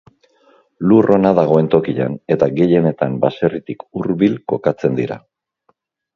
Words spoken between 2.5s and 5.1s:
gehienetan baserritik hurbil kokatzen